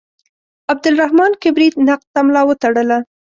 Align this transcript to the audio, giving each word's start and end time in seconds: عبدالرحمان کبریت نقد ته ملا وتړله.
عبدالرحمان 0.73 1.31
کبریت 1.43 1.75
نقد 1.87 2.05
ته 2.13 2.19
ملا 2.27 2.41
وتړله. 2.45 2.97